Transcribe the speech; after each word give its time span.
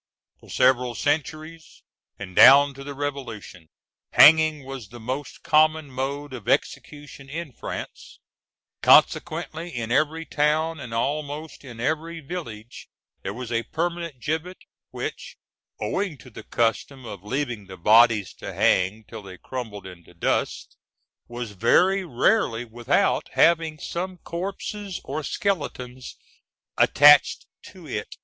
For 0.39 0.49
several 0.49 0.95
centuries, 0.95 1.83
and 2.17 2.35
down 2.35 2.73
to 2.73 2.83
the 2.83 2.95
Revolution, 2.95 3.69
hanging 4.13 4.65
was 4.65 4.87
the 4.89 4.99
most 4.99 5.43
common 5.43 5.91
mode 5.91 6.33
of 6.33 6.49
execution 6.49 7.29
in 7.29 7.51
France; 7.51 8.19
consequently, 8.81 9.69
in 9.69 9.91
every 9.91 10.25
town, 10.25 10.79
and 10.79 10.91
almost 10.91 11.63
in 11.63 11.79
every 11.79 12.19
village, 12.19 12.89
there 13.21 13.35
was 13.35 13.51
a 13.51 13.61
permanent 13.61 14.19
gibbet, 14.19 14.57
which, 14.89 15.37
owing 15.79 16.17
to 16.17 16.31
the 16.31 16.41
custom 16.41 17.05
of 17.05 17.21
leaving 17.23 17.67
the 17.67 17.77
bodies 17.77 18.33
to 18.39 18.55
hang 18.55 19.03
till 19.03 19.21
they 19.21 19.37
crumbled 19.37 19.85
into 19.85 20.15
dust, 20.15 20.77
was 21.27 21.51
very 21.51 22.03
rarely 22.03 22.65
without 22.65 23.29
having 23.33 23.77
some 23.77 24.17
corpses 24.17 24.99
or 25.03 25.21
skeletons 25.21 26.15
attached 26.75 27.45
to 27.61 27.85
it. 27.85 28.15